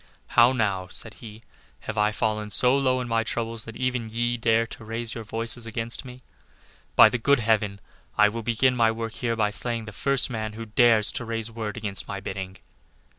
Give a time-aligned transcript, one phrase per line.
[0.29, 1.43] "How now," said he,
[1.81, 5.23] "have I fallen so low in my troubles that even ye dare to raise your
[5.23, 6.23] voices against me?
[6.95, 7.79] By the good Heaven,
[8.17, 11.51] I will begin my work here by slaying the first man who dares to raise
[11.51, 12.57] word against my bidding."